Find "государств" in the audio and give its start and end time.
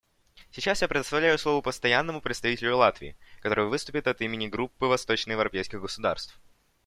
5.79-6.39